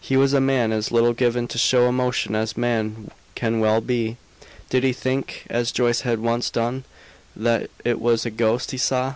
[0.00, 4.16] He was a man as little given to show emotion as man can well be.
[4.68, 6.82] Did he think, as Joyce had once done,
[7.36, 9.14] that it was a ghost he saw?